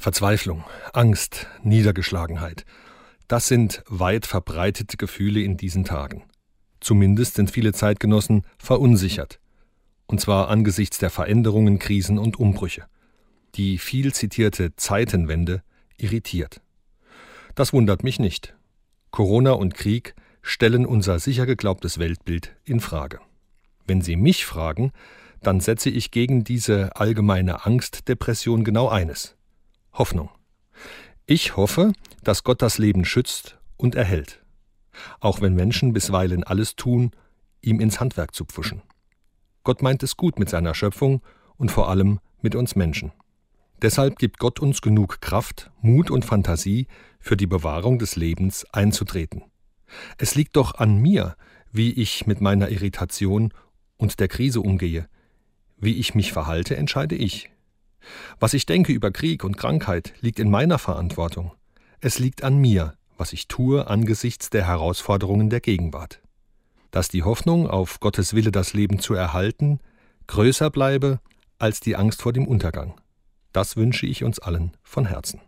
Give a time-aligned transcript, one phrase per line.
[0.00, 2.64] Verzweiflung, Angst, Niedergeschlagenheit.
[3.28, 6.22] Das sind weit verbreitete Gefühle in diesen Tagen.
[6.80, 9.40] Zumindest sind viele Zeitgenossen verunsichert.
[10.06, 12.86] Und zwar angesichts der Veränderungen, Krisen und Umbrüche.
[13.56, 15.62] Die viel zitierte Zeitenwende
[15.98, 16.62] irritiert.
[17.54, 18.54] Das wundert mich nicht.
[19.10, 23.20] Corona und Krieg stellen unser sicher geglaubtes Weltbild in Frage.
[23.86, 24.92] Wenn Sie mich fragen,
[25.42, 29.36] dann setze ich gegen diese allgemeine Angstdepression genau eines
[29.92, 30.30] Hoffnung.
[31.26, 34.42] Ich hoffe, dass Gott das Leben schützt und erhält,
[35.20, 37.12] auch wenn Menschen bisweilen alles tun,
[37.62, 38.82] ihm ins Handwerk zu pfuschen.
[39.62, 41.22] Gott meint es gut mit seiner Schöpfung
[41.56, 43.12] und vor allem mit uns Menschen.
[43.82, 46.86] Deshalb gibt Gott uns genug Kraft, Mut und Fantasie,
[47.18, 49.42] für die Bewahrung des Lebens einzutreten.
[50.18, 51.36] Es liegt doch an mir,
[51.72, 53.52] wie ich mit meiner Irritation
[53.96, 55.08] und der Krise umgehe.
[55.78, 57.50] Wie ich mich verhalte, entscheide ich.
[58.38, 61.52] Was ich denke über Krieg und Krankheit, liegt in meiner Verantwortung.
[62.00, 66.20] Es liegt an mir, was ich tue angesichts der Herausforderungen der Gegenwart.
[66.90, 69.80] Dass die Hoffnung, auf Gottes Wille das Leben zu erhalten,
[70.26, 71.20] größer bleibe
[71.58, 72.94] als die Angst vor dem Untergang.
[73.52, 75.40] Das wünsche ich uns allen von Herzen.